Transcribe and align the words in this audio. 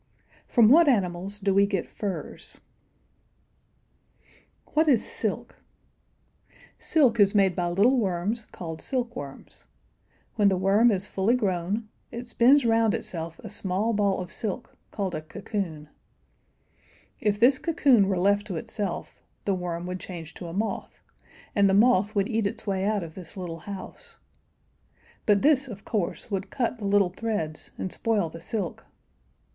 From 0.47 0.67
what 0.67 0.87
animals 0.87 1.37
do 1.37 1.53
we 1.53 1.67
get 1.67 1.87
furs? 1.87 2.61
What 4.73 4.87
is 4.87 5.05
silk? 5.05 5.57
[Illustration: 6.49 6.49
THE 6.49 6.53
SILKWORM 6.55 6.55
AND 6.55 6.79
MOTH.] 6.79 6.87
Silk 6.87 7.19
is 7.19 7.35
made 7.35 7.55
by 7.55 7.67
little 7.67 7.99
worms 7.99 8.45
called 8.51 8.81
silkworms. 8.81 9.65
When 10.37 10.49
the 10.49 10.57
worm 10.57 10.89
is 10.89 11.07
fully 11.07 11.35
grown, 11.35 11.87
it 12.11 12.25
spins 12.25 12.65
round 12.65 12.95
itself 12.95 13.39
a 13.43 13.49
small 13.51 13.93
ball 13.93 14.19
of 14.19 14.31
silk, 14.31 14.75
called 14.89 15.13
a 15.13 15.21
cocoon. 15.21 15.87
If 17.19 17.39
this 17.39 17.59
cocoon 17.59 18.07
were 18.07 18.17
left 18.17 18.47
to 18.47 18.55
itself, 18.55 19.21
the 19.45 19.53
worm 19.53 19.85
would 19.85 19.99
change 19.99 20.33
to 20.33 20.47
a 20.47 20.53
moth, 20.53 20.99
and 21.53 21.69
the 21.69 21.75
moth 21.75 22.15
would 22.15 22.27
eat 22.27 22.47
its 22.47 22.65
way 22.65 22.85
out 22.85 23.03
of 23.03 23.13
this 23.13 23.37
little 23.37 23.59
house. 23.59 24.17
But 25.27 25.43
this, 25.43 25.67
of 25.67 25.85
course, 25.85 26.31
would 26.31 26.49
cut 26.49 26.79
the 26.79 26.85
little 26.85 27.09
threads 27.11 27.69
and 27.77 27.91
spoil 27.93 28.29
the 28.31 28.41
silk. 28.41 28.87